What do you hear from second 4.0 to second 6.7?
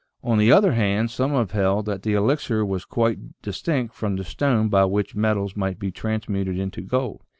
the stone by which metals might be transmuted